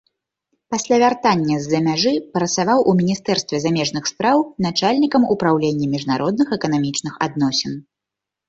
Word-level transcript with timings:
Пасля 0.75 0.95
вяртання 1.01 1.55
з-за 1.65 1.81
мяжы 1.87 2.13
працаваў 2.37 2.79
у 2.91 2.95
міністэрстве 3.01 3.57
замежных 3.65 4.03
спраў 4.13 4.37
начальнікам 4.67 5.23
упраўлення 5.37 5.85
міжнародных 5.95 6.47
эканамічных 6.59 7.13
адносін. 7.29 7.73